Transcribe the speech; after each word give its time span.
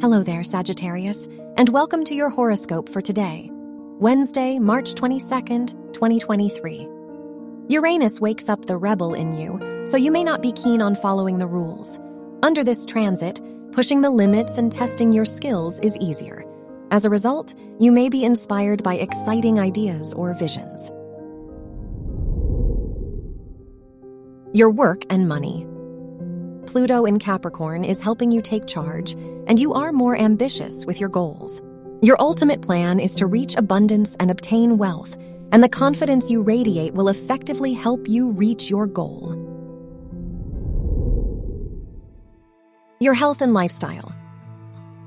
Hello 0.00 0.22
there, 0.22 0.44
Sagittarius, 0.44 1.26
and 1.56 1.70
welcome 1.70 2.04
to 2.04 2.14
your 2.14 2.28
horoscope 2.28 2.88
for 2.88 3.00
today, 3.00 3.50
Wednesday, 3.50 4.60
March 4.60 4.94
22nd, 4.94 5.92
2023. 5.92 6.88
Uranus 7.66 8.20
wakes 8.20 8.48
up 8.48 8.64
the 8.64 8.76
rebel 8.76 9.14
in 9.14 9.34
you, 9.34 9.58
so 9.88 9.96
you 9.96 10.12
may 10.12 10.22
not 10.22 10.40
be 10.40 10.52
keen 10.52 10.80
on 10.80 10.94
following 10.94 11.38
the 11.38 11.48
rules. 11.48 11.98
Under 12.44 12.62
this 12.62 12.86
transit, 12.86 13.40
pushing 13.72 14.00
the 14.00 14.10
limits 14.10 14.56
and 14.56 14.70
testing 14.70 15.12
your 15.12 15.24
skills 15.24 15.80
is 15.80 15.98
easier. 15.98 16.44
As 16.92 17.04
a 17.04 17.10
result, 17.10 17.56
you 17.80 17.90
may 17.90 18.08
be 18.08 18.24
inspired 18.24 18.84
by 18.84 18.94
exciting 18.94 19.58
ideas 19.58 20.14
or 20.14 20.32
visions. 20.32 20.92
Your 24.56 24.70
work 24.70 25.02
and 25.10 25.28
money. 25.28 25.66
Pluto 26.78 27.06
in 27.06 27.18
Capricorn 27.18 27.82
is 27.82 27.98
helping 27.98 28.30
you 28.30 28.40
take 28.40 28.68
charge, 28.68 29.14
and 29.48 29.58
you 29.58 29.74
are 29.74 29.90
more 29.90 30.16
ambitious 30.16 30.86
with 30.86 31.00
your 31.00 31.08
goals. 31.08 31.60
Your 32.02 32.16
ultimate 32.20 32.62
plan 32.62 33.00
is 33.00 33.16
to 33.16 33.26
reach 33.26 33.56
abundance 33.56 34.14
and 34.20 34.30
obtain 34.30 34.78
wealth, 34.78 35.16
and 35.50 35.60
the 35.60 35.68
confidence 35.68 36.30
you 36.30 36.40
radiate 36.40 36.94
will 36.94 37.08
effectively 37.08 37.72
help 37.72 38.08
you 38.08 38.30
reach 38.30 38.70
your 38.70 38.86
goal. 38.86 39.34
Your 43.00 43.14
health 43.14 43.40
and 43.40 43.52
lifestyle. 43.52 44.14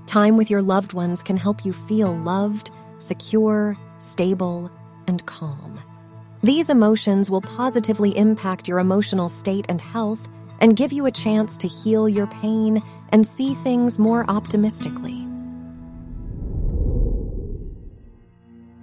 Time 0.08 0.36
with 0.36 0.50
your 0.50 0.62
loved 0.62 0.92
ones 0.92 1.24
can 1.24 1.38
help 1.38 1.64
you 1.64 1.72
feel 1.72 2.14
loved, 2.14 2.70
secure, 2.98 3.78
stable, 3.98 4.70
and 5.08 5.26
calm. 5.26 5.80
These 6.44 6.70
emotions 6.70 7.32
will 7.32 7.40
positively 7.40 8.18
impact 8.18 8.68
your 8.68 8.80
emotional 8.80 9.30
state 9.30 9.68
and 9.70 9.80
health 9.80 10.28
and 10.62 10.78
give 10.78 10.94
you 10.94 11.08
a 11.08 11.12
chance 11.12 11.58
to 11.58 11.68
heal 11.68 12.08
your 12.08 12.28
pain 12.28 12.82
and 13.10 13.26
see 13.26 13.56
things 13.56 14.00
more 14.00 14.24
optimistically. 14.30 15.28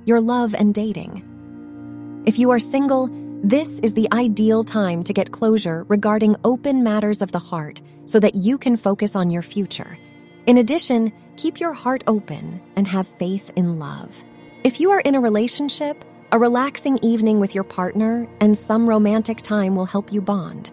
Your 0.04 0.20
love 0.20 0.54
and 0.54 0.74
dating. 0.74 2.22
If 2.26 2.38
you 2.38 2.50
are 2.50 2.58
single, 2.58 3.08
this 3.42 3.78
is 3.78 3.94
the 3.94 4.08
ideal 4.12 4.64
time 4.64 5.04
to 5.04 5.12
get 5.12 5.30
closure 5.30 5.84
regarding 5.88 6.36
open 6.44 6.82
matters 6.82 7.22
of 7.22 7.30
the 7.30 7.38
heart 7.38 7.80
so 8.06 8.18
that 8.18 8.34
you 8.34 8.58
can 8.58 8.76
focus 8.76 9.14
on 9.14 9.30
your 9.30 9.42
future. 9.42 9.96
In 10.46 10.58
addition, 10.58 11.12
keep 11.36 11.60
your 11.60 11.72
heart 11.72 12.02
open 12.06 12.60
and 12.74 12.88
have 12.88 13.06
faith 13.06 13.52
in 13.54 13.78
love. 13.78 14.24
If 14.64 14.80
you 14.80 14.90
are 14.90 15.00
in 15.00 15.14
a 15.14 15.20
relationship, 15.20 16.04
a 16.32 16.38
relaxing 16.38 16.98
evening 17.02 17.38
with 17.38 17.54
your 17.54 17.64
partner 17.64 18.28
and 18.40 18.56
some 18.56 18.88
romantic 18.88 19.38
time 19.38 19.76
will 19.76 19.86
help 19.86 20.12
you 20.12 20.20
bond. 20.20 20.72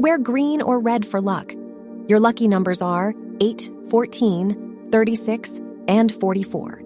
Wear 0.00 0.16
green 0.16 0.62
or 0.62 0.78
red 0.78 1.04
for 1.04 1.20
luck. 1.20 1.52
Your 2.08 2.20
lucky 2.20 2.48
numbers 2.48 2.80
are 2.80 3.14
8, 3.42 3.70
14, 3.90 4.86
36, 4.90 5.60
and 5.88 6.14
44. 6.14 6.82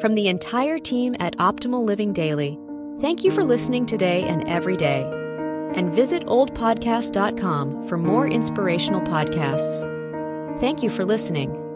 From 0.00 0.14
the 0.14 0.28
entire 0.28 0.78
team 0.78 1.14
at 1.20 1.36
Optimal 1.36 1.84
Living 1.84 2.14
Daily, 2.14 2.58
thank 3.02 3.22
you 3.22 3.30
for 3.30 3.44
listening 3.44 3.84
today 3.84 4.22
and 4.22 4.48
every 4.48 4.78
day. 4.78 5.02
And 5.74 5.92
visit 5.92 6.24
oldpodcast.com 6.24 7.86
for 7.86 7.98
more 7.98 8.26
inspirational 8.26 9.02
podcasts. 9.02 9.82
Thank 10.58 10.82
you 10.82 10.88
for 10.88 11.04
listening. 11.04 11.69